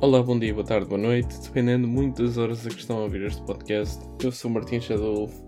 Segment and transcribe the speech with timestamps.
[0.00, 3.02] Olá, bom dia, boa tarde, boa noite, dependendo muito das horas a que estão a
[3.02, 4.00] ouvir este podcast.
[4.22, 5.44] Eu sou o Martim Shadolfo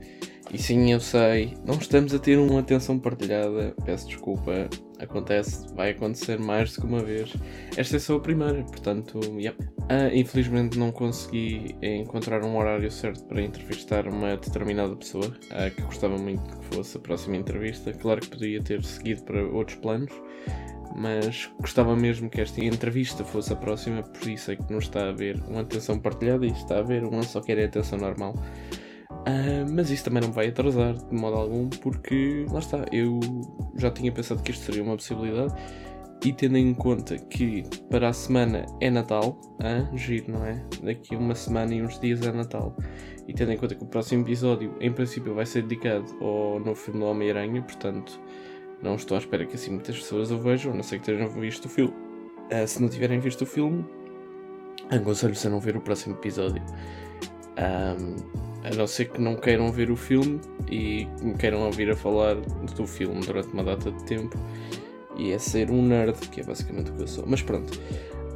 [0.52, 4.68] e sim, eu sei, não estamos a ter uma atenção partilhada, peço desculpa,
[4.98, 7.32] acontece, vai acontecer mais do que uma vez.
[7.76, 9.56] Esta é só a primeira, portanto, yep.
[9.88, 15.80] Ah, infelizmente não consegui encontrar um horário certo para entrevistar uma determinada pessoa, ah, que
[15.82, 17.92] gostava muito que fosse a próxima entrevista.
[17.92, 20.10] Claro que podia ter seguido para outros planos,
[20.94, 25.04] mas gostava mesmo que esta entrevista fosse a próxima, por isso é que não está
[25.04, 28.34] a haver uma atenção partilhada e está a haver uma só quer a atenção normal.
[29.10, 33.20] Uh, mas isso também não vai atrasar de modo algum, porque lá está, eu
[33.76, 35.54] já tinha pensado que isto seria uma possibilidade
[36.24, 40.62] e tendo em conta que para a semana é Natal, ah, giro, não é?
[40.82, 42.76] Daqui uma semana e uns dias é Natal,
[43.26, 46.74] e tendo em conta que o próximo episódio em princípio vai ser dedicado ao novo
[46.74, 48.20] filme do Homem-Aranha, portanto
[48.82, 51.28] não estou à espera que assim muitas pessoas o vejam, a não ser que tenham
[51.28, 51.94] visto o filme.
[52.52, 53.84] Uh, se não tiverem visto o filme,
[54.90, 56.62] aconselho-vos a não ver o próximo episódio.
[57.58, 58.16] Um,
[58.64, 62.36] a não ser que não queiram ver o filme e me queiram ouvir a falar
[62.36, 64.38] do filme durante uma data de tempo.
[65.16, 67.24] E é ser um nerd, que é basicamente o que eu sou.
[67.26, 67.78] Mas pronto.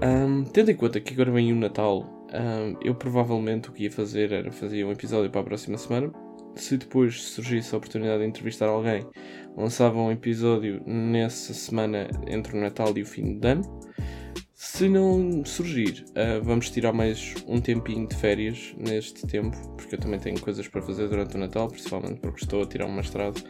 [0.03, 3.91] Um, tendo em conta que agora vem o Natal, um, eu provavelmente o que ia
[3.91, 6.13] fazer era fazer um episódio para a próxima semana
[6.57, 9.07] se depois surgisse a oportunidade de entrevistar alguém,
[9.57, 13.81] lançava um episódio nessa semana entre o Natal e o fim de ano.
[14.53, 19.99] Se não surgir, uh, vamos tirar mais um tempinho de férias neste tempo, porque eu
[19.99, 23.43] também tenho coisas para fazer durante o Natal, principalmente porque estou a tirar um mestrado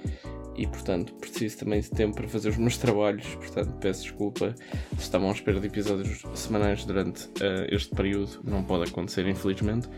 [0.56, 3.26] e, portanto, preciso também de tempo para fazer os meus trabalhos.
[3.36, 4.54] Portanto, peço desculpa
[4.96, 9.88] se estavam à espera de episódios semanais durante uh, este período, não pode acontecer, infelizmente.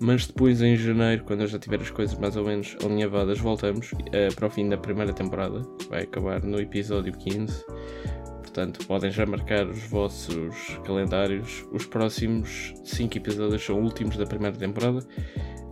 [0.00, 3.92] Mas depois, em janeiro, quando eu já tiver as coisas mais ou menos alinhavadas, voltamos
[3.92, 7.64] uh, para o fim da primeira temporada, que vai acabar no episódio 15.
[8.42, 11.66] Portanto, podem já marcar os vossos calendários.
[11.72, 15.00] Os próximos 5 episódios são últimos da primeira temporada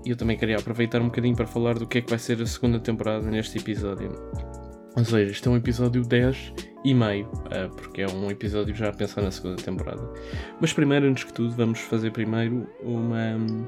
[0.05, 2.41] e eu também queria aproveitar um bocadinho para falar do que é que vai ser
[2.41, 4.12] a segunda temporada neste episódio.
[4.97, 8.89] Ou seja, este é um episódio 10 e meio, uh, porque é um episódio já
[8.89, 10.09] a pensar na segunda temporada.
[10.61, 13.66] Mas primeiro, antes que tudo, vamos fazer primeiro uma um,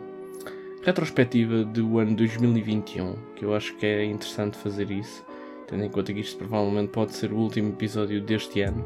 [0.89, 5.23] retrospectiva do ano 2021, que eu acho que é interessante fazer isso,
[5.67, 8.83] tendo em conta que isto provavelmente pode ser o último episódio deste ano.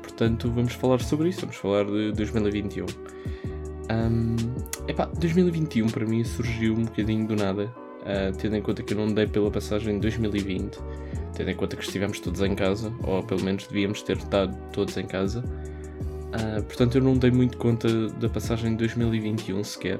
[0.00, 2.86] Portanto, vamos falar sobre isso, vamos falar de 2021.
[3.92, 4.36] Um,
[4.88, 7.64] epá, 2021 para mim surgiu um bocadinho do nada,
[8.00, 10.78] uh, tendo em conta que eu não dei pela passagem de 2020,
[11.34, 14.96] tendo em conta que estivemos todos em casa, ou pelo menos devíamos ter estado todos
[14.96, 15.44] em casa.
[16.36, 19.98] Uh, portanto, eu não dei muito conta da passagem de 2021 sequer,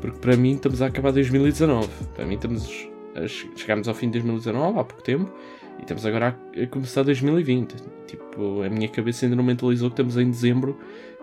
[0.00, 1.88] porque para mim estamos a acabar 2019.
[2.14, 5.32] Para mim estamos a, chegámos ao fim de 2019 há pouco tempo
[5.78, 7.76] e estamos agora a, a começar 2020.
[8.06, 10.78] Tipo, a minha cabeça ainda não mentalizou que estamos em dezembro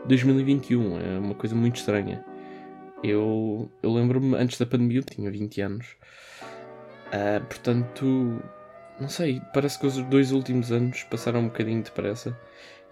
[0.08, 2.24] 2021, é uma coisa muito estranha.
[3.04, 5.88] Eu, eu lembro-me, antes da pandemia, eu tinha 20 anos.
[7.08, 8.42] Uh, portanto,
[9.00, 12.38] não sei, parece que os dois últimos anos passaram um bocadinho depressa.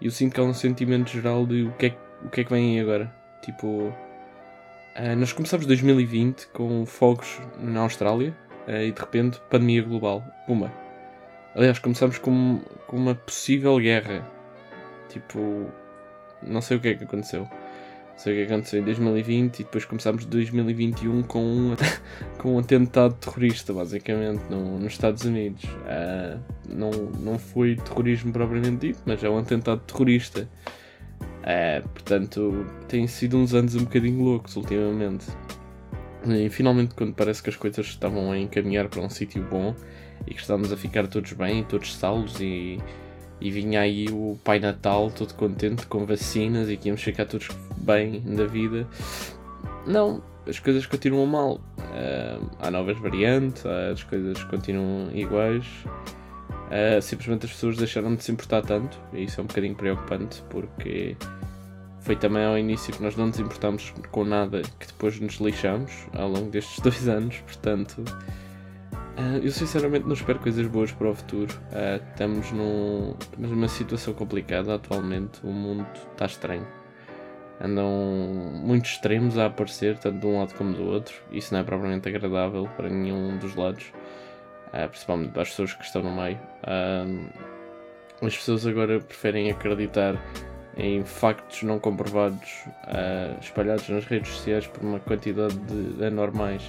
[0.00, 2.50] Eu sinto que há um sentimento geral de o que é, o que, é que
[2.50, 3.12] vem aí agora.
[3.42, 8.36] Tipo, uh, nós começámos 2020 com fogos na Austrália
[8.68, 10.22] uh, e de repente pandemia global.
[10.46, 10.72] Puma.
[11.54, 14.26] Aliás, começámos com, com uma possível guerra.
[15.08, 15.70] Tipo,
[16.42, 17.48] não sei o que é que aconteceu.
[18.16, 21.76] Sei o que aconteceu em 2020 e depois começámos 2021 com um,
[22.38, 25.64] com um atentado terrorista, basicamente, no, nos Estados Unidos.
[25.64, 30.48] Uh, não, não foi terrorismo propriamente dito, mas é um atentado terrorista.
[31.20, 35.26] Uh, portanto, têm sido uns anos um bocadinho loucos ultimamente.
[36.26, 39.74] E finalmente, quando parece que as coisas estavam a encaminhar para um sítio bom
[40.26, 42.78] e que estávamos a ficar todos bem, todos salvos e
[43.40, 47.48] e vinha aí o Pai Natal todo contente com vacinas e que íamos ficar todos
[47.76, 48.86] bem da vida.
[49.86, 51.54] Não, as coisas continuam mal.
[51.78, 55.66] Uh, há novas variantes, as coisas continuam iguais.
[56.66, 60.42] Uh, simplesmente as pessoas deixaram de se importar tanto, e isso é um bocadinho preocupante
[60.50, 61.16] porque
[62.00, 65.92] foi também ao início que nós não nos importamos com nada que depois nos lixamos
[66.12, 68.04] ao longo destes dois anos, portanto
[69.16, 71.54] Uh, eu sinceramente não espero coisas boas para o futuro.
[71.72, 75.40] Uh, estamos, num, estamos numa situação complicada atualmente.
[75.42, 76.66] O mundo está estranho.
[77.58, 77.88] Andam
[78.52, 81.14] muitos extremos a aparecer, tanto de um lado como do outro.
[81.32, 83.90] Isso não é propriamente agradável para nenhum dos lados,
[84.68, 86.38] uh, principalmente para as pessoas que estão no meio.
[88.20, 90.22] as pessoas agora preferem acreditar
[90.76, 92.64] em factos não comprovados
[93.40, 96.62] espalhados nas redes sociais por uma quantidade de anormais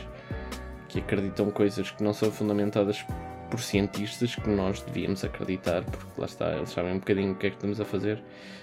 [0.88, 3.06] que acreditam coisas que não são fundamentadas
[3.50, 7.48] por cientistas que nós devíamos acreditar, porque lá está, eles sabem um bocadinho o que
[7.48, 8.22] é que estamos a fazer.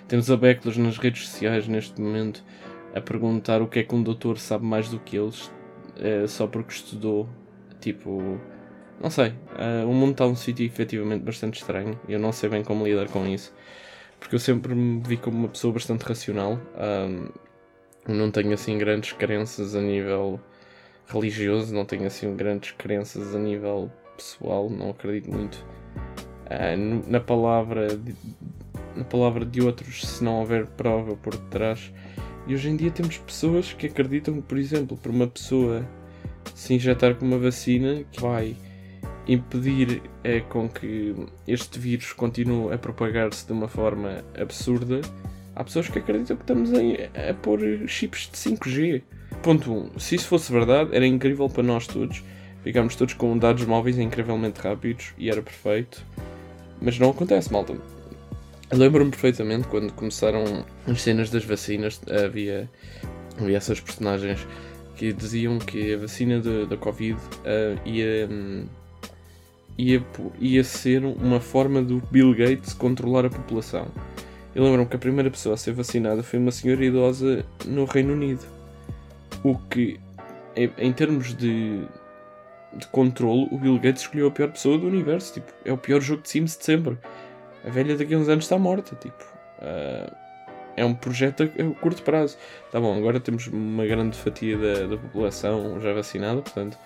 [0.08, 2.44] Temos a Beckles nas redes sociais neste momento
[2.94, 5.46] a perguntar o que é que um doutor sabe mais do que eles
[5.96, 7.28] uh, só porque estudou.
[7.80, 8.38] Tipo,
[9.00, 9.28] não sei.
[9.28, 11.98] Uh, o mundo está num sítio efetivamente bastante estranho.
[12.08, 13.52] Eu não sei bem como lidar com isso.
[14.20, 16.58] Porque eu sempre me vi como uma pessoa bastante racional.
[16.78, 17.28] Um,
[18.06, 20.40] não tenho assim grandes crenças a nível
[21.06, 27.96] religioso, não tenho assim grandes crenças a nível pessoal, não acredito muito uh, na palavra
[27.96, 28.14] de,
[28.94, 31.92] na palavra de outros se não houver prova por detrás.
[32.46, 35.86] E hoje em dia temos pessoas que acreditam por exemplo, por uma pessoa
[36.54, 38.54] se injetar com uma vacina que vai
[39.26, 41.14] impedir é, com que
[41.46, 45.00] este vírus continue a propagar-se de uma forma absurda,
[45.54, 49.02] há pessoas que acreditam que estamos a, a pôr chips de 5G.
[49.42, 49.76] Ponto 1.
[49.76, 52.22] Um, se isso fosse verdade, era incrível para nós todos.
[52.62, 56.02] Ficámos todos com dados móveis incrivelmente rápidos e era perfeito.
[56.80, 57.74] Mas não acontece, malta.
[58.72, 62.68] Lembro-me perfeitamente quando começaram as cenas das vacinas, havia,
[63.38, 64.46] havia essas personagens
[64.96, 68.64] que diziam que a vacina da Covid uh, ia, um,
[69.76, 70.04] ia,
[70.40, 73.86] ia ser uma forma do Bill Gates controlar a população.
[74.54, 78.12] Eu lembro-me que a primeira pessoa a ser vacinada foi uma senhora idosa no Reino
[78.12, 78.53] Unido.
[79.44, 80.00] O que,
[80.56, 81.84] em termos de,
[82.72, 85.34] de controle, o Bill Gates escolheu a pior pessoa do universo.
[85.34, 86.98] Tipo, é o pior jogo de Sims de sempre.
[87.64, 88.96] A velha daqui a uns anos está morta.
[88.96, 89.22] Tipo,
[89.58, 90.10] uh,
[90.76, 92.36] é um projeto a, curto prazo.
[92.72, 96.78] Tá bom, agora temos uma grande fatia da, da população já vacinada, portanto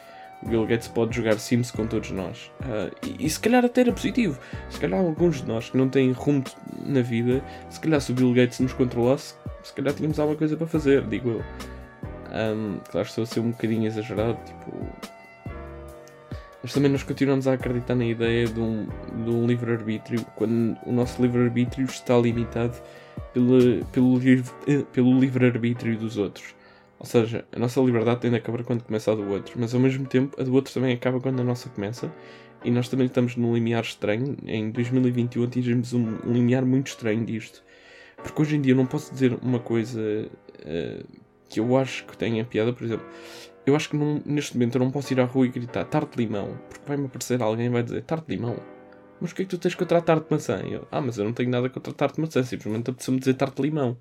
[0.42, 2.50] o Bill Gates pode jogar Sims com todos nós.
[2.60, 4.38] Uh, e, e, se calhar até era positivo.
[4.70, 6.44] Se calhar alguns de nós que não têm rumo
[6.84, 10.56] na vida, se calhar se o Bill Gates nos controlasse, se calhar tínhamos alguma coisa
[10.56, 11.44] para fazer, digo eu.
[12.30, 14.72] Um, claro, estou a ser um bocadinho exagerado, tipo.
[16.62, 18.86] Mas também nós continuamos a acreditar na ideia de um,
[19.24, 22.76] de um livre-arbítrio, quando o nosso livre-arbítrio está limitado
[23.32, 24.18] pelo, pelo,
[24.66, 26.54] eh, pelo livre-arbítrio dos outros.
[26.98, 29.80] Ou seja, a nossa liberdade tem de acabar quando começa a do outro, mas ao
[29.80, 32.12] mesmo tempo a do outro também acaba quando a nossa começa.
[32.64, 34.36] E nós também estamos num limiar estranho.
[34.44, 37.62] Em 2021 atingimos um, um limiar muito estranho disto.
[38.16, 41.06] Porque hoje em dia eu não posso dizer uma coisa uh,
[41.48, 43.06] que eu acho que tenha piada, por exemplo.
[43.64, 46.16] Eu acho que não, neste momento eu não posso ir à rua e gritar tarte
[46.16, 48.56] limão, porque vai-me aparecer alguém e vai dizer tarte limão.
[49.20, 50.60] Mas o que é que tu tens contra a tarte maçã?
[50.60, 53.60] Eu, ah, mas eu não tenho nada contra a tarte maçã, simplesmente apeteceu-me dizer tarte
[53.60, 53.96] limão.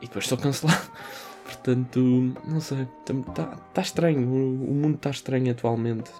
[0.00, 0.90] E depois estou cancelado.
[1.44, 2.00] Portanto,
[2.46, 3.44] não sei, está
[3.74, 6.10] tá estranho, o mundo está estranho atualmente.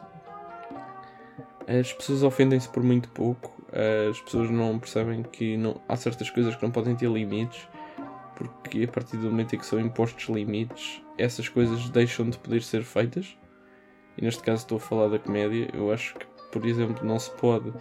[1.66, 3.62] As pessoas ofendem-se por muito pouco,
[4.10, 7.66] as pessoas não percebem que não, há certas coisas que não podem ter limites,
[8.36, 12.62] porque a partir do momento em que são impostos limites, essas coisas deixam de poder
[12.62, 13.36] ser feitas.
[14.16, 17.30] E neste caso estou a falar da comédia, eu acho que, por exemplo, não se
[17.32, 17.72] pode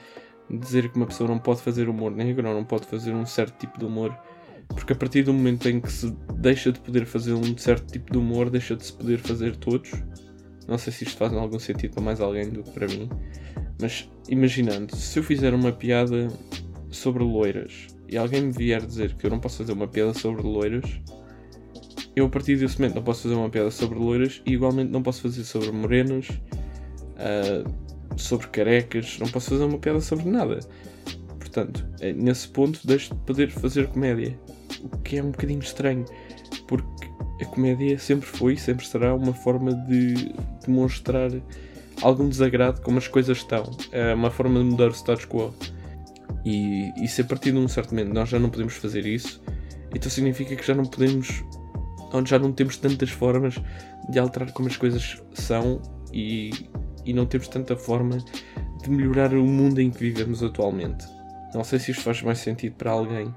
[0.49, 3.57] dizer que uma pessoa não pode fazer humor negro ou não pode fazer um certo
[3.57, 4.17] tipo de humor
[4.73, 8.11] porque a partir do momento em que se deixa de poder fazer um certo tipo
[8.11, 9.91] de humor, deixa de se poder fazer todos.
[10.67, 13.09] Não sei se isto faz algum sentido para mais alguém do que para mim.
[13.81, 16.27] Mas imaginando, se eu fizer uma piada
[16.89, 20.41] sobre loiras e alguém me vier dizer que eu não posso fazer uma piada sobre
[20.43, 20.99] loiras,
[22.13, 25.01] eu a partir desse momento não posso fazer uma piada sobre loiras e igualmente não
[25.01, 27.71] posso fazer sobre morenas, uh,
[28.17, 30.59] sobre carecas, não posso fazer uma piada sobre nada.
[31.39, 34.37] Portanto, é, nesse ponto deixo de poder fazer comédia
[34.83, 36.05] o que é um bocadinho estranho,
[36.67, 37.07] porque
[37.41, 40.33] a comédia sempre foi e sempre será uma forma de
[40.65, 41.31] demonstrar
[42.01, 43.63] algum desagrado como as coisas estão.
[43.91, 45.53] É uma forma de mudar o status quo.
[46.45, 49.41] E, e se a partir de um certo momento nós já não podemos fazer isso,
[49.95, 51.43] então significa que já não podemos,
[52.13, 53.55] onde já não temos tantas formas
[54.09, 55.81] de alterar como as coisas são
[56.13, 56.51] e,
[57.05, 58.17] e não temos tanta forma
[58.81, 61.05] de melhorar o mundo em que vivemos atualmente.
[61.53, 63.33] Não sei se isto faz mais sentido para alguém,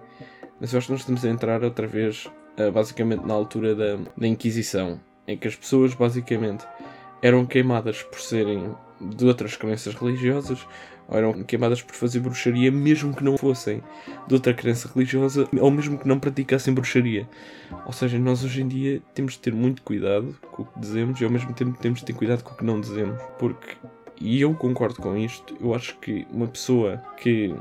[0.61, 2.26] mas eu acho que nós estamos a entrar outra vez,
[2.58, 6.64] uh, basicamente, na altura da, da Inquisição, em que as pessoas, basicamente,
[7.20, 10.66] eram queimadas por serem de outras crenças religiosas,
[11.08, 13.82] ou eram queimadas por fazer bruxaria, mesmo que não fossem
[14.26, 17.28] de outra crença religiosa, ou mesmo que não praticassem bruxaria.
[17.87, 21.20] Ou seja, nós hoje em dia temos de ter muito cuidado com o que dizemos
[21.20, 23.76] e ao mesmo tempo temos de ter cuidado com o que não dizemos, porque,
[24.20, 27.54] e eu concordo com isto, eu acho que uma pessoa que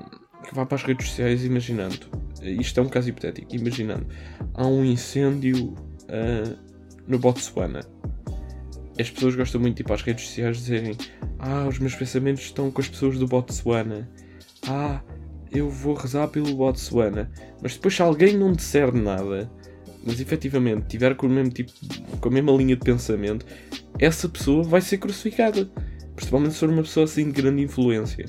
[0.43, 2.07] que vá para as redes sociais imaginando,
[2.41, 4.05] isto é um caso hipotético, imaginando,
[4.53, 6.57] há um incêndio uh,
[7.07, 7.81] no Botsuana.
[9.00, 10.95] As pessoas gostam muito de ir para as redes sociais dizerem
[11.39, 14.09] Ah, os meus pensamentos estão com as pessoas do Botsuana.
[14.67, 15.01] Ah,
[15.51, 17.31] eu vou rezar pelo Botsuana.
[17.62, 19.51] Mas depois se alguém não disser nada,
[20.05, 21.71] mas efetivamente tiver com, o mesmo tipo,
[22.19, 23.45] com a mesma linha de pensamento,
[24.00, 25.69] essa pessoa vai ser crucificada.
[26.15, 28.25] Principalmente se for uma pessoa assim de grande influência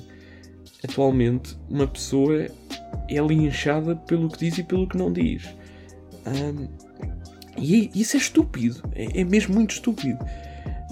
[0.84, 2.46] atualmente uma pessoa
[3.08, 5.48] é linchada pelo que diz e pelo que não diz.
[6.26, 6.68] Um,
[7.56, 8.82] E isso é estúpido.
[8.94, 10.18] É, é mesmo muito estúpido.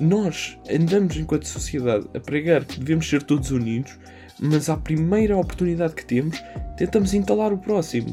[0.02, 3.96] Nós andamos, enquanto sociedade, a pregar que devemos ser todos unidos,
[4.40, 6.42] mas à primeira oportunidade que temos,
[6.76, 8.12] tentamos entalar o próximo.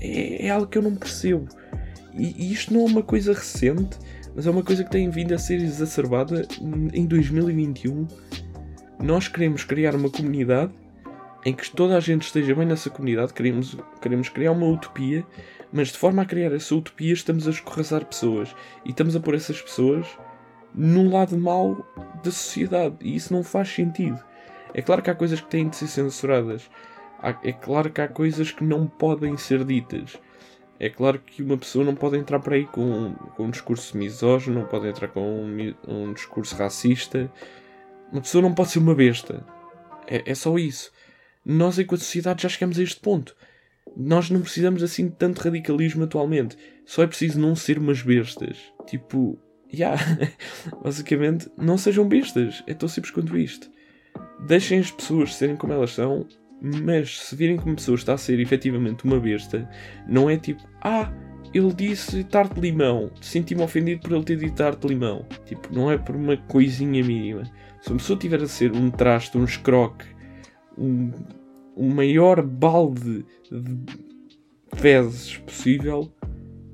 [0.00, 1.48] É, é algo que eu não percebo.
[2.14, 3.98] E, e isto não é uma coisa recente,
[4.36, 6.46] mas é uma coisa que tem vindo a ser exacerbada
[6.92, 8.06] em 2021.
[9.02, 10.70] Nós queremos criar uma comunidade
[11.44, 15.26] em que toda a gente esteja bem nessa comunidade, queremos, queremos criar uma utopia,
[15.72, 19.34] mas de forma a criar essa utopia estamos a escorraçar pessoas e estamos a pôr
[19.34, 20.06] essas pessoas
[20.74, 21.84] no lado mau
[22.22, 24.18] da sociedade e isso não faz sentido.
[24.72, 26.70] É claro que há coisas que têm de ser censuradas,
[27.42, 30.16] é claro que há coisas que não podem ser ditas.
[30.78, 34.60] É claro que uma pessoa não pode entrar por aí com, com um discurso misógino,
[34.60, 37.30] não pode entrar com um, um discurso racista.
[38.10, 39.44] Uma pessoa não pode ser uma besta.
[40.06, 40.90] É, é só isso.
[41.44, 43.36] Nós, enquanto sociedade, já chegamos a este ponto.
[43.94, 46.56] Nós não precisamos assim de tanto radicalismo atualmente.
[46.86, 48.56] Só é preciso não ser umas bestas.
[48.86, 49.38] Tipo,
[49.72, 50.00] Yeah.
[50.82, 52.62] Basicamente, não sejam bestas.
[52.66, 53.70] É tão simples quanto isto.
[54.46, 56.26] Deixem as pessoas serem como elas são
[56.60, 59.68] mas se virem que uma pessoa está a ser efetivamente uma besta,
[60.06, 61.10] não é tipo, ah,
[61.54, 65.24] ele disse tarte limão, senti-me ofendido por ele ter dito tarte limão.
[65.46, 67.44] Tipo, não é por uma coisinha mínima.
[67.80, 70.04] Se uma pessoa tiver a ser um traste, um escroque,
[70.76, 71.10] um,
[71.74, 76.12] o maior balde de fezes possível,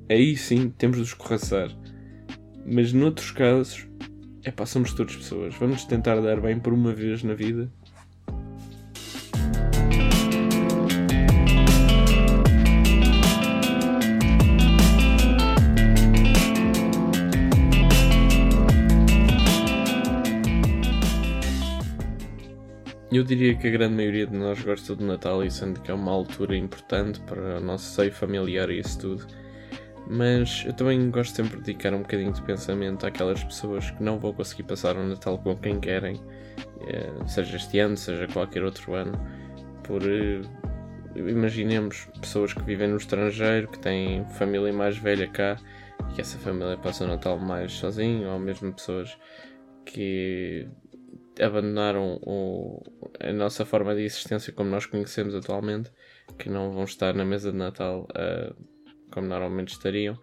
[0.09, 1.69] aí sim temos de escorraçar.
[2.67, 3.87] Mas noutros casos,
[4.43, 5.55] é pá, somos todas pessoas.
[5.55, 7.71] Vamos tentar dar bem por uma vez na vida
[23.09, 25.93] Eu diria que a grande maioria de nós gosta do Natal e sendo que é
[25.93, 29.25] uma altura importante para o nosso seio familiar e isso tudo.
[30.09, 34.17] Mas eu também gosto sempre de dedicar um bocadinho de pensamento àquelas pessoas que não
[34.17, 36.21] vão conseguir passar o Natal com quem querem,
[36.87, 39.11] eh, seja este ano, seja qualquer outro ano.
[39.83, 40.41] Por eh,
[41.15, 45.57] imaginemos pessoas que vivem no estrangeiro, que têm família mais velha cá
[46.09, 49.17] e que essa família passa o Natal mais sozinho, ou mesmo pessoas
[49.83, 50.69] que
[51.41, 52.81] abandonaram o,
[53.19, 55.91] a nossa forma de existência como nós conhecemos atualmente,
[56.37, 58.76] que não vão estar na mesa de Natal uh,
[59.17, 60.13] como normalmente estariam.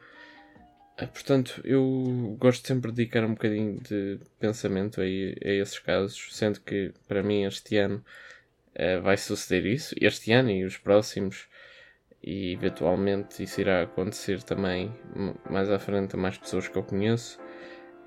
[1.01, 6.29] Uh, portanto, eu gosto sempre de dedicar um bocadinho de pensamento a, a esses casos,
[6.31, 8.05] sendo que para mim este ano
[8.77, 11.49] uh, vai suceder isso, este ano e os próximos,
[12.23, 14.95] e eventualmente isso irá acontecer também
[15.51, 17.41] mais à frente a mais pessoas que eu conheço.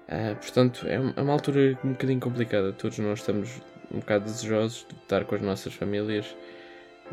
[0.07, 2.71] Uh, portanto, é, é uma altura um bocadinho complicada.
[2.71, 6.33] Todos nós estamos um bocado desejosos de estar com as nossas famílias,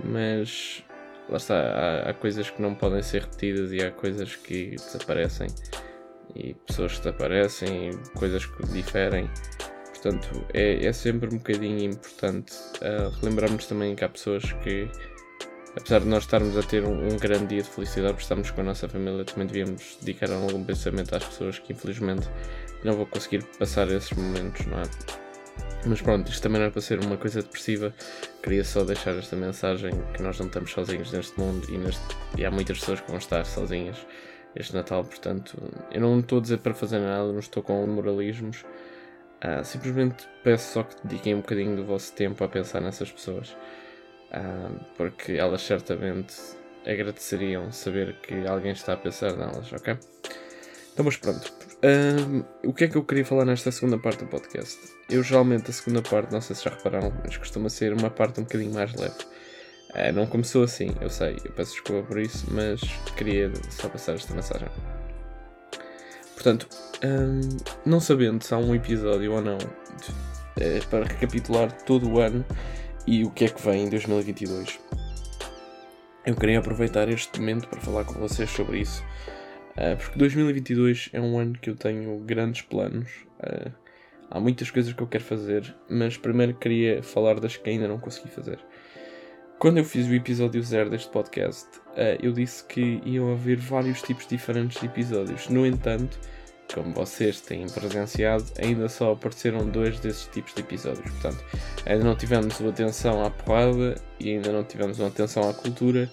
[0.04, 0.84] mas
[1.28, 5.48] lá está, há, há, coisas que não podem ser repetidas e há coisas que desaparecem
[6.34, 9.30] e pessoas que desaparecem e coisas que diferem.
[9.90, 12.52] Portanto, é, é sempre um bocadinho importante
[12.82, 14.88] uh, relembrarmos também que há pessoas que,
[15.76, 18.60] apesar de nós estarmos a ter um, um, grande dia de felicidade por estarmos com
[18.60, 22.28] a nossa família, também devíamos dedicar algum pensamento às pessoas que infelizmente
[22.84, 25.23] não vou conseguir passar esses momentos, não é?
[25.86, 27.94] Mas pronto, isto também não é para ser uma coisa depressiva.
[28.42, 32.02] Queria só deixar esta mensagem que nós não estamos sozinhos neste mundo e, neste,
[32.38, 33.98] e há muitas pessoas que vão estar sozinhas
[34.56, 35.60] este Natal, portanto,
[35.90, 38.64] eu não estou a dizer para fazer nada, não estou com moralismos.
[39.42, 43.50] Uh, simplesmente peço só que dediquem um bocadinho do vosso tempo a pensar nessas pessoas,
[44.30, 46.34] uh, porque elas certamente
[46.86, 49.98] agradeceriam saber que alguém está a pensar nelas, ok?
[50.94, 51.52] Então, mas pronto.
[51.82, 54.78] Um, o que é que eu queria falar nesta segunda parte do podcast?
[55.10, 58.40] Eu geralmente a segunda parte, não sei se já repararam, mas costuma ser uma parte
[58.40, 59.16] um bocadinho mais leve.
[59.90, 62.80] Uh, não começou assim, eu sei, eu peço desculpa por isso, mas
[63.16, 64.68] queria só passar esta mensagem.
[66.34, 66.68] Portanto,
[67.04, 67.40] um,
[67.84, 69.58] não sabendo se há um episódio ou não
[70.56, 72.44] é, para recapitular todo o ano
[73.04, 74.78] e o que é que vem em 2022,
[76.24, 79.02] eu queria aproveitar este momento para falar com vocês sobre isso
[79.76, 83.10] Uh, porque 2022 é um ano que eu tenho grandes planos.
[83.40, 83.72] Uh,
[84.30, 87.98] há muitas coisas que eu quero fazer, mas primeiro queria falar das que ainda não
[87.98, 88.58] consegui fazer.
[89.58, 94.02] Quando eu fiz o episódio zero deste podcast, uh, eu disse que iam haver vários
[94.02, 95.48] tipos diferentes de episódios.
[95.48, 96.18] No entanto,
[96.72, 101.10] como vocês têm presenciado, ainda só apareceram dois desses tipos de episódios.
[101.10, 101.44] Portanto,
[101.86, 106.10] ainda não tivemos uma atenção à porrada e ainda não tivemos uma atenção à cultura,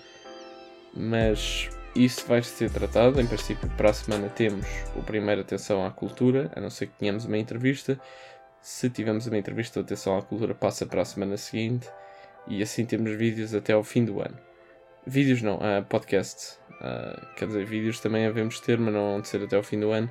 [0.95, 3.19] mas isso vai ser tratado.
[3.19, 6.93] Em princípio, para a semana temos o primeiro Atenção à Cultura, a não ser que
[6.97, 7.99] tenhamos uma entrevista.
[8.61, 11.89] Se tivermos uma entrevista, Atenção à Cultura passa para a semana seguinte
[12.47, 14.37] e assim temos vídeos até ao fim do ano.
[15.05, 16.59] Vídeos não, uh, podcasts.
[16.79, 19.79] Uh, quer dizer, vídeos também havemos de ter, mas não vão ser até ao fim
[19.79, 20.09] do ano,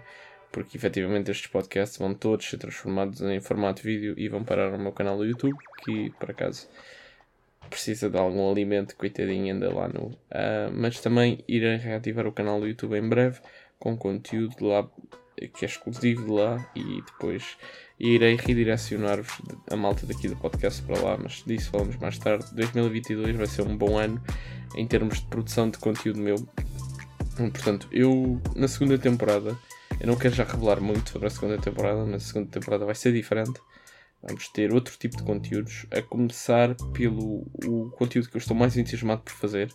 [0.53, 4.79] porque efetivamente estes podcasts vão todos ser transformados em formato vídeo e vão parar no
[4.79, 6.69] meu canal do YouTube, que por acaso
[7.71, 10.07] precisa de algum alimento, coitadinho, ainda lá no.
[10.07, 13.41] Uh, mas também irei reativar o canal do YouTube em breve,
[13.79, 14.87] com conteúdo lá
[15.49, 17.57] que é exclusivo de lá e depois
[17.99, 22.47] irei redirecionar-vos a malta daqui do podcast para lá, mas disso falamos mais tarde.
[22.55, 24.23] 2022 vai ser um bom ano
[24.77, 26.37] em termos de produção de conteúdo meu.
[27.37, 29.57] Portanto, eu na segunda temporada,
[29.99, 33.13] eu não quero já revelar muito sobre a segunda temporada, na segunda temporada vai ser
[33.13, 33.61] diferente.
[34.23, 38.77] Vamos ter outro tipo de conteúdos, a começar pelo o conteúdo que eu estou mais
[38.77, 39.73] entusiasmado por fazer,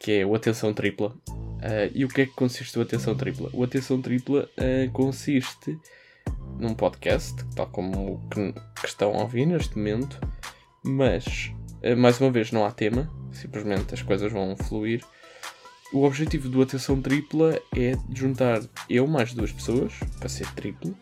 [0.00, 1.14] que é o Atenção Tripla.
[1.28, 3.50] Uh, e o que é que consiste o Atenção Tripla?
[3.52, 5.78] O Atenção Tripla uh, consiste
[6.58, 10.18] num podcast, tal como o que, que estão a ouvir neste momento,
[10.82, 15.04] mas, uh, mais uma vez, não há tema, simplesmente as coisas vão fluir.
[15.92, 20.96] O objetivo do Atenção Tripla é juntar eu mais duas pessoas, para ser triplo,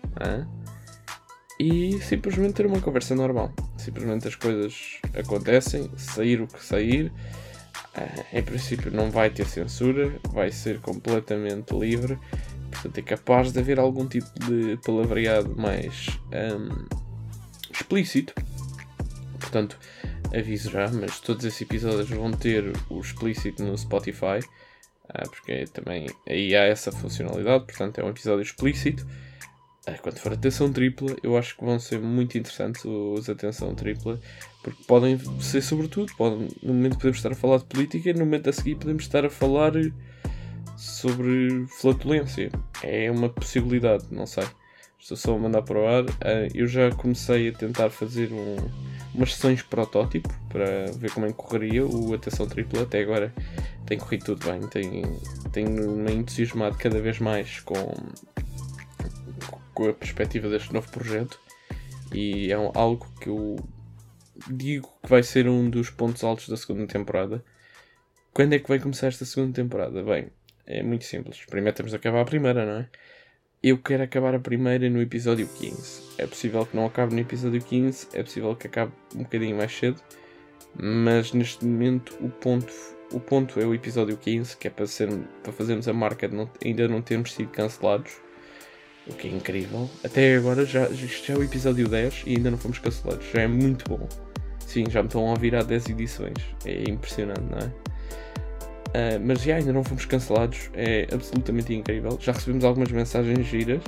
[1.58, 3.52] e simplesmente ter uma conversa normal.
[3.76, 7.12] Simplesmente as coisas acontecem, sair o que sair.
[8.32, 12.18] em princípio não vai ter censura, vai ser completamente livre.
[12.70, 16.84] Portanto, é capaz de haver algum tipo de palavreado mais um,
[17.72, 18.34] explícito.
[19.40, 19.78] Portanto,
[20.34, 24.40] aviso já, mas todos esses episódios vão ter o explícito no Spotify.
[25.04, 29.06] Uh, porque também aí há essa funcionalidade, portanto é um episódio explícito.
[29.86, 34.18] É, quando for atenção tripla, eu acho que vão ser muito interessantes os atenção tripla,
[34.60, 38.50] porque podem ser sobretudo, podem, no momento podemos estar a falar de política, no momento
[38.50, 39.72] a seguir podemos estar a falar
[40.76, 42.50] sobre flatulência.
[42.82, 44.44] É uma possibilidade, não sei.
[44.98, 46.04] Estou só a mandar para o ar.
[46.20, 48.56] Eh, eu já comecei a tentar fazer um,
[49.14, 52.82] umas sessões protótipo para ver como é que correria o atenção tripla.
[52.82, 53.32] Até agora
[53.86, 55.20] tem corrido tudo bem, tenho,
[55.52, 57.74] tenho me entusiasmado cada vez mais com
[59.76, 61.38] com a perspectiva deste novo projeto
[62.10, 63.56] e é algo que eu
[64.48, 67.44] digo que vai ser um dos pontos altos da segunda temporada.
[68.32, 70.02] Quando é que vai começar esta segunda temporada?
[70.02, 70.28] Bem,
[70.66, 71.44] é muito simples.
[71.44, 72.88] Primeiro temos de acabar a primeira, não é?
[73.62, 76.14] Eu quero acabar a primeira no episódio 15.
[76.16, 79.76] É possível que não acabe no episódio 15, é possível que acabe um bocadinho mais
[79.76, 80.00] cedo,
[80.74, 82.72] mas neste momento o ponto,
[83.12, 85.10] o ponto é o episódio 15, que é para, ser,
[85.42, 88.24] para fazermos a marca de não, ainda não termos sido cancelados
[89.08, 89.88] o que é incrível.
[90.04, 93.26] Até agora já, já é o episódio 10 e ainda não fomos cancelados.
[93.32, 94.08] Já é muito bom.
[94.66, 96.38] Sim, já me estão a ouvir há 10 edições.
[96.64, 97.66] É impressionante, não é?
[98.86, 100.70] Uh, mas já ainda não fomos cancelados.
[100.74, 102.18] É absolutamente incrível.
[102.20, 103.82] Já recebemos algumas mensagens giras.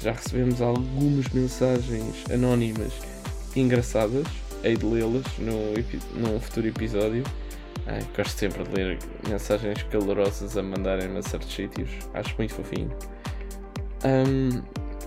[0.00, 2.92] Já recebemos algumas mensagens anónimas
[3.54, 4.26] engraçadas.
[4.62, 7.24] Hei de lê-las num futuro episódio.
[7.86, 11.90] Ah, gosto sempre de ler mensagens calorosas a mandarem-me a certos sítios.
[12.14, 12.90] Acho muito fofinho.
[14.04, 14.62] Um,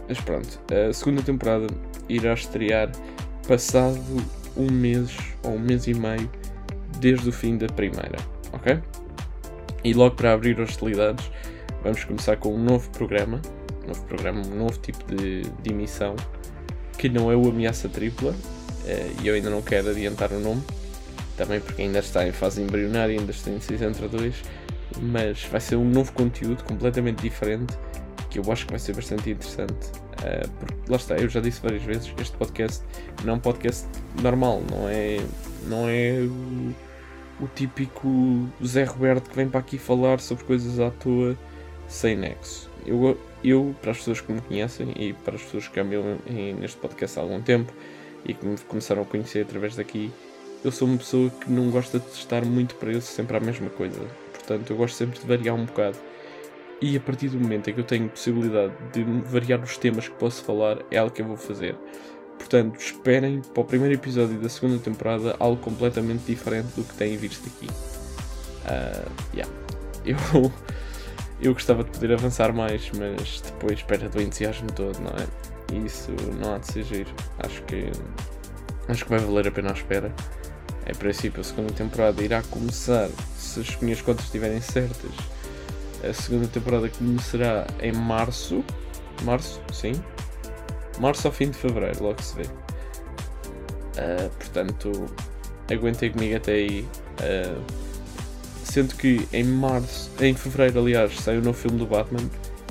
[0.07, 1.67] mas pronto, a segunda temporada
[2.07, 2.91] irá estrear
[3.47, 3.99] passado
[4.57, 6.29] um mês ou um mês e meio
[6.99, 8.17] desde o fim da primeira,
[8.51, 8.79] ok?
[9.83, 11.31] E logo para abrir hostilidades,
[11.83, 13.41] vamos começar com um novo programa,
[13.83, 16.15] um novo programa, um novo tipo de, de emissão,
[16.97, 18.35] que não é o Ameaça Tripla,
[18.85, 20.61] eh, e eu ainda não quero adiantar o nome,
[21.37, 24.35] também porque ainda está em fase embrionária, ainda está em 6 entre 2,
[25.01, 27.77] mas vai ser um novo conteúdo completamente diferente
[28.29, 29.89] que eu acho que vai ser bastante interessante.
[30.19, 32.83] Uh, porque lá está, eu já disse várias vezes, este podcast
[33.23, 33.87] não é um podcast
[34.21, 35.19] normal, não é,
[35.67, 40.91] não é o, o típico Zé Roberto que vem para aqui falar sobre coisas à
[40.91, 41.37] toa
[41.87, 42.69] sem nexo.
[42.85, 46.17] Eu, eu, para as pessoas que me conhecem e para as pessoas que amam
[46.59, 47.73] neste podcast há algum tempo
[48.25, 50.11] e que me começaram a conhecer através daqui,
[50.63, 53.99] eu sou uma pessoa que não gosta de estar muito preso sempre à mesma coisa.
[54.33, 55.97] Portanto, eu gosto sempre de variar um bocado.
[56.81, 60.15] E a partir do momento em que eu tenho possibilidade de variar os temas que
[60.15, 61.75] posso falar, é algo que eu vou fazer.
[62.37, 67.17] Portanto, esperem para o primeiro episódio da segunda temporada algo completamente diferente do que têm
[67.17, 67.67] visto aqui.
[68.65, 69.53] Uh, yeah.
[70.05, 70.51] Eu,
[71.41, 75.27] eu gostava de poder avançar mais, mas depois espera do entusiasmo todo, não é?
[75.73, 76.11] E isso
[76.41, 77.09] não há de ser giro.
[77.37, 77.91] Acho que,
[78.87, 80.13] acho que vai valer a pena a espera.
[80.87, 85.11] Em princípio, a segunda temporada irá começar, se as minhas contas estiverem certas,
[86.03, 88.63] a segunda temporada começará em março.
[89.23, 89.93] Março, sim.
[90.99, 92.43] Março ao fim de fevereiro, logo se vê.
[92.43, 95.05] Uh, portanto,
[95.71, 96.87] aguentem comigo até aí.
[97.19, 97.61] Uh,
[98.63, 102.29] sendo que em março, em fevereiro, aliás, sai o novo filme do Batman.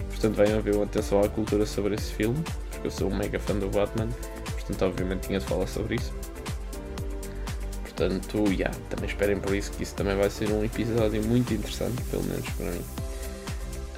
[0.08, 2.42] Portanto, venham ver atenção à cultura sobre esse filme.
[2.70, 4.08] Porque eu sou um mega fã do Batman.
[4.52, 6.12] Portanto, obviamente, tinha de falar sobre isso.
[7.82, 12.00] Portanto, yeah, também esperem por isso que isso também vai ser um episódio muito interessante,
[12.04, 12.84] pelo menos para mim.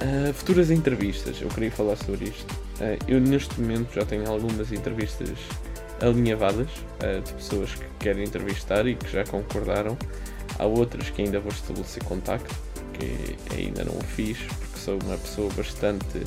[0.01, 2.51] Uh, futuras entrevistas, eu queria falar sobre isto.
[2.79, 5.37] Uh, eu neste momento já tenho algumas entrevistas
[6.01, 6.69] alinhavadas
[7.03, 9.95] uh, de pessoas que querem entrevistar e que já concordaram.
[10.57, 12.55] Há outras que ainda vou estabelecer contacto,
[12.93, 16.23] que ainda não o fiz, porque sou uma pessoa bastante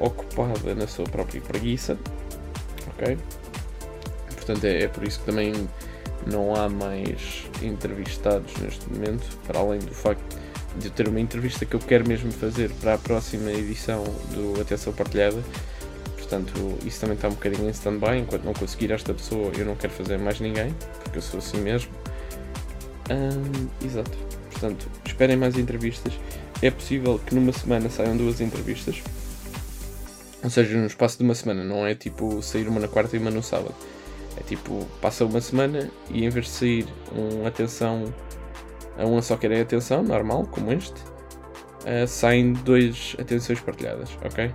[0.00, 1.96] ocupada na sua própria preguiça.
[2.88, 3.16] Ok?
[4.34, 5.52] Portanto, é, é por isso que também
[6.26, 10.45] não há mais entrevistados neste momento, para além do facto
[10.78, 14.60] de eu ter uma entrevista que eu quero mesmo fazer para a próxima edição do
[14.60, 15.42] Atenção Partilhada.
[16.16, 16.52] Portanto,
[16.84, 18.18] isso também está um bocadinho em stand-by.
[18.18, 21.58] Enquanto não conseguir esta pessoa, eu não quero fazer mais ninguém, porque eu sou assim
[21.58, 21.90] mesmo.
[23.84, 24.16] exato.
[24.50, 26.12] Portanto, esperem mais entrevistas.
[26.62, 29.02] É possível que numa semana saiam duas entrevistas.
[30.42, 33.18] Ou seja, no espaço de uma semana, não é tipo sair uma na quarta e
[33.18, 33.74] uma no sábado.
[34.38, 38.12] É tipo, passa uma semana e em vez de sair um atenção
[38.98, 44.50] a uma só querem atenção, normal, como este, uh, saem dois atenções partilhadas, ok?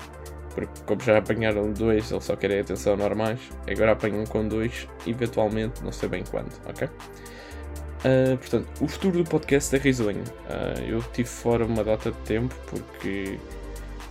[0.53, 5.83] Porque como já apanharam dois, eles só querem atenção normais, agora apanham com dois, eventualmente,
[5.83, 6.89] não sei bem quando, ok?
[8.01, 10.23] Uh, portanto, o futuro do podcast é risonho.
[10.23, 13.37] Uh, eu tive fora uma data de tempo porque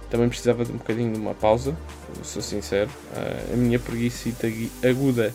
[0.09, 1.77] também precisava de um bocadinho de uma pausa,
[2.23, 2.91] sou sincero.
[3.13, 4.29] Uh, a minha preguiça
[4.89, 5.35] aguda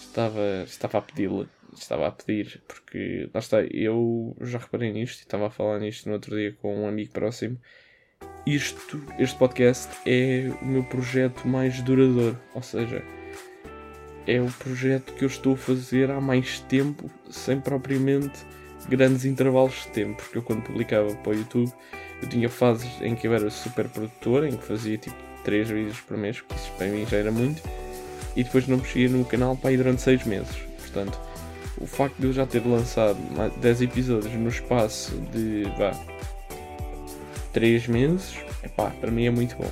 [0.00, 1.46] estava, estava a pedi-la,
[1.80, 6.06] estava a pedir, porque lá está, eu já reparei nisto e estava a falar nisto
[6.06, 7.58] no outro dia com um amigo próximo.
[8.46, 13.02] Isto, este podcast é o meu projeto mais duradouro, ou seja,
[14.26, 18.40] é o projeto que eu estou a fazer há mais tempo, sem propriamente
[18.88, 21.72] grandes intervalos de tempo, porque eu quando publicava para o YouTube
[22.22, 26.00] eu tinha fases em que eu era super produtor, em que fazia tipo 3 vídeos
[26.00, 27.62] por mês, que isso para mim já era muito
[28.36, 30.56] e depois não mexia no canal para ir durante 6 meses.
[30.78, 31.18] Portanto,
[31.80, 33.18] o facto de eu já ter lançado
[33.60, 35.92] 10 episódios no espaço de vá
[37.52, 39.70] 3 meses, epá, para mim é muito bom.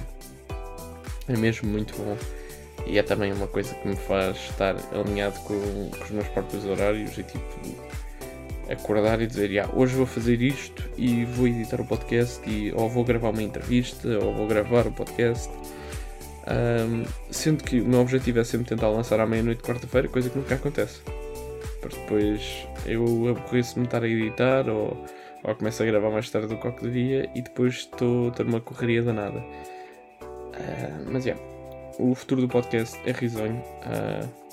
[1.28, 2.16] É mesmo muito bom.
[2.86, 6.64] E é também uma coisa que me faz estar alinhado com, com os meus próprios
[6.64, 7.96] horários e tipo
[8.70, 12.88] acordar e dizer, yeah, hoje vou fazer isto e vou editar o podcast e ou
[12.88, 15.48] vou gravar uma entrevista ou vou gravar o podcast
[16.46, 20.30] um, sendo que o meu objetivo é sempre tentar lançar à meia-noite de quarta-feira, coisa
[20.30, 21.00] que nunca acontece.
[21.94, 25.04] Depois eu aborreço-me estar a editar ou,
[25.44, 28.46] ou começo a gravar mais tarde do que o dia e depois estou a ter
[28.46, 29.38] uma correria danada.
[29.38, 31.44] Uh, mas é, yeah,
[31.98, 33.62] o futuro do podcast é risonho.
[33.84, 34.46] Uh,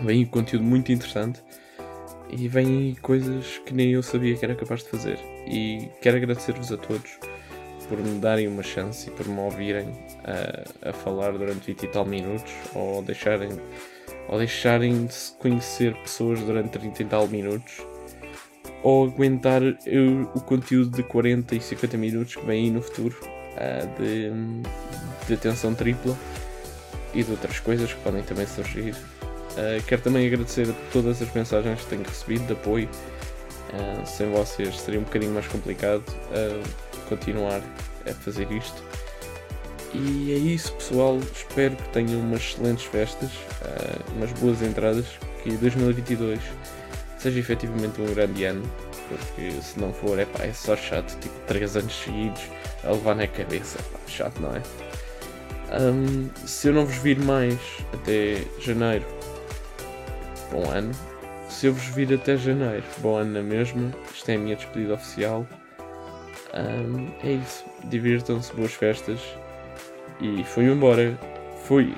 [0.00, 1.42] vem conteúdo muito interessante
[2.30, 5.18] e vem coisas que nem eu sabia que era capaz de fazer.
[5.46, 7.18] E quero agradecer-vos a todos
[7.88, 9.88] por me darem uma chance e por me ouvirem
[10.24, 13.50] a, a falar durante 20 e tal minutos ou deixarem,
[14.28, 17.82] ou deixarem de se conhecer pessoas durante 30 e tal minutos
[18.82, 19.60] ou aguentar
[20.34, 24.30] o conteúdo de 40 e 50 minutos que vem aí no futuro uh, de,
[25.26, 26.16] de atenção tripla
[27.12, 28.92] e de outras coisas que podem também surgir.
[28.92, 32.88] Uh, quero também agradecer a todas as mensagens que tenho recebido de apoio.
[33.72, 36.04] Uh, sem vocês seria um bocadinho mais complicado
[37.08, 37.60] continuar
[38.08, 38.82] a fazer isto.
[39.94, 41.18] E é isso, pessoal.
[41.18, 45.06] Espero que tenham umas excelentes festas, uh, umas boas entradas,
[45.42, 46.40] que 2022
[47.18, 48.62] seja efetivamente um grande ano,
[49.08, 52.42] porque se não for, é pá, é só chato, tipo 3 anos seguidos
[52.84, 54.62] a levar na cabeça, chato, não é?
[55.80, 57.58] Um, se eu não vos vir mais
[57.92, 59.04] até janeiro,
[60.50, 60.92] bom ano.
[61.48, 63.92] Se eu vos vir até janeiro, bom ano na mesma.
[64.14, 65.46] Isto é a minha despedida oficial.
[66.54, 67.64] Um, é isso.
[67.84, 69.20] Divirtam-se, boas festas.
[70.20, 71.18] E fui embora.
[71.64, 71.94] Fui.